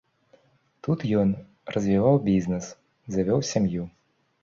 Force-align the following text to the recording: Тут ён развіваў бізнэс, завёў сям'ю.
Тут 0.87 0.99
ён 1.25 1.35
развіваў 1.77 2.19
бізнэс, 2.33 2.73
завёў 3.19 3.49
сям'ю. 3.55 3.83